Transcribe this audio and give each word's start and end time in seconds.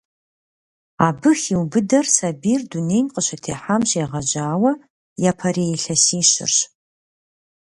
Абы 1.07 1.31
хиубыдэр 1.41 2.05
сабийр 2.15 2.61
дунейм 2.69 3.07
къыщытехьам 3.13 3.81
щегъэжьауэ 3.89 4.71
япэрей 5.29 5.71
илъэсищырщ. 5.75 6.55